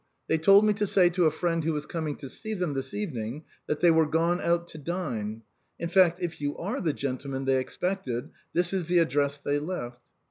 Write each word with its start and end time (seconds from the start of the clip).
They 0.27 0.39
told 0.39 0.65
me 0.65 0.73
to 0.73 0.87
say 0.87 1.11
to 1.11 1.25
a 1.27 1.29
friend 1.29 1.63
who 1.63 1.73
was 1.73 1.85
coming 1.85 2.15
to 2.15 2.27
see 2.27 2.55
them 2.55 2.73
this 2.73 2.91
evening, 2.91 3.43
that 3.67 3.81
they 3.81 3.91
were 3.91 4.07
gone 4.07 4.41
out 4.41 4.67
to 4.69 4.79
dine. 4.79 5.43
In 5.77 5.89
fact, 5.89 6.19
if 6.19 6.41
you 6.41 6.57
are 6.57 6.81
the 6.81 6.91
gentleman 6.91 7.45
they 7.45 7.59
expected, 7.59 8.31
this 8.51 8.73
is 8.73 8.87
the 8.87 8.97
address 8.97 9.37
they 9.37 9.59
left." 9.59 10.01